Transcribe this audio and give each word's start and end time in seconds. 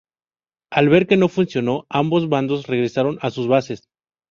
Al 0.71 0.89
ver 0.89 1.05
que 1.05 1.15
no 1.15 1.29
funcionó, 1.29 1.85
ambos 1.87 2.27
bandos 2.27 2.65
regresaron 2.65 3.19
a 3.21 3.29
sus 3.29 3.47
bases. 3.47 3.83